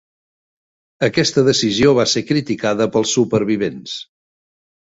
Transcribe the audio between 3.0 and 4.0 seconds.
supervivents.